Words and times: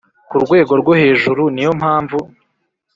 ku 0.29 0.35
rwego 0.43 0.73
rwo 0.81 0.91
hejuru 1.01 1.43
niyo 1.53 1.71
mpamvu 1.79 2.17